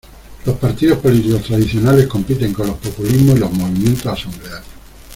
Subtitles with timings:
[0.47, 4.61] Los partidos políticos tradicionales compiten con los populismos y los movimientos asamblearios.